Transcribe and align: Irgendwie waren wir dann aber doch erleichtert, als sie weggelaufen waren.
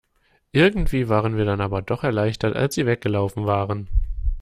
Irgendwie 0.51 1.09
waren 1.09 1.37
wir 1.37 1.45
dann 1.45 1.61
aber 1.61 1.83
doch 1.83 2.03
erleichtert, 2.03 2.55
als 2.55 2.73
sie 2.73 2.87
weggelaufen 2.87 3.45
waren. 3.45 3.87